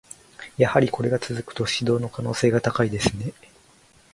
[0.57, 3.33] やはりこれが続くと、指導の可能性が高いですね。